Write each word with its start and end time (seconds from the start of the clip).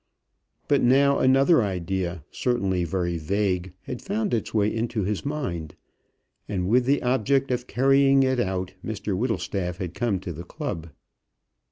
But 0.67 0.81
now 0.81 1.19
another 1.19 1.61
idea, 1.61 2.23
certainly 2.31 2.83
very 2.85 3.19
vague, 3.19 3.73
had 3.83 4.01
found 4.01 4.33
its 4.33 4.51
way 4.51 4.75
into 4.75 5.03
his 5.03 5.23
mind, 5.23 5.75
and 6.49 6.67
with 6.67 6.85
the 6.85 7.03
object 7.03 7.51
of 7.51 7.67
carrying 7.67 8.23
it 8.23 8.39
out, 8.39 8.73
Mr 8.83 9.15
Whittlestaff 9.15 9.77
had 9.77 9.93
come 9.93 10.19
to 10.21 10.33
the 10.33 10.43
club. 10.43 10.89